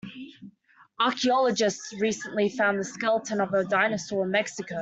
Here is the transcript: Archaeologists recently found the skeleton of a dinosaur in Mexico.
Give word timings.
Archaeologists 0.99 1.93
recently 1.99 2.49
found 2.49 2.79
the 2.79 2.83
skeleton 2.83 3.39
of 3.39 3.53
a 3.53 3.63
dinosaur 3.63 4.25
in 4.25 4.31
Mexico. 4.31 4.79